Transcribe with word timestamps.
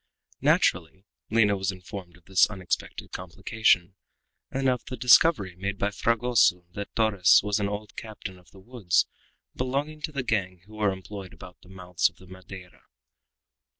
Naturally, 0.41 1.05
Lina 1.29 1.55
was 1.55 1.71
informed 1.71 2.17
of 2.17 2.25
this 2.25 2.47
unexpected 2.49 3.11
complication, 3.11 3.93
and 4.49 4.67
of 4.67 4.83
the 4.85 4.97
discovery 4.97 5.55
made 5.55 5.77
by 5.77 5.91
Fragoso 5.91 6.65
that 6.71 6.95
Torres 6.95 7.41
was 7.43 7.59
an 7.59 7.69
old 7.69 7.95
captain 7.95 8.39
of 8.39 8.49
the 8.49 8.59
woods 8.59 9.05
belonging 9.55 10.01
to 10.01 10.11
the 10.11 10.23
gang 10.23 10.61
who 10.65 10.73
were 10.73 10.91
employed 10.91 11.33
about 11.35 11.61
the 11.61 11.69
mouths 11.69 12.09
of 12.09 12.15
the 12.15 12.25
Madeira. 12.25 12.85